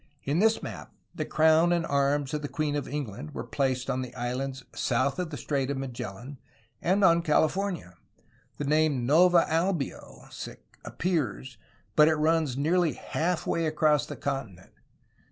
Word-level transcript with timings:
In 0.23 0.39
this 0.39 0.63
map 0.63 0.91
the 1.13 1.25
crown 1.25 1.71
and 1.71 1.85
arms 1.85 2.33
of 2.33 2.41
the 2.41 2.47
queen 2.47 2.75
of 2.75 2.87
England 2.87 3.35
were 3.35 3.43
placed 3.43 3.87
on 3.87 4.01
the 4.01 4.15
islands 4.15 4.63
south 4.73 5.19
of 5.19 5.29
the 5.29 5.37
Strait 5.37 5.69
of 5.69 5.77
Magellan 5.77 6.39
and 6.81 7.03
on 7.03 7.21
California. 7.21 7.93
The 8.57 8.63
name 8.65 9.05
"Nova 9.05 9.45
Albio" 9.47 10.27
appears, 10.83 11.59
but 11.95 12.07
it 12.07 12.15
runs 12.15 12.57
nearly 12.57 12.93
half 12.93 13.45
way 13.45 13.67
across 13.67 14.07
the 14.07 14.15
continent. 14.17 14.71